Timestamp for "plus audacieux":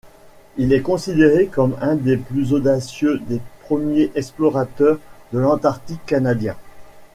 2.17-3.19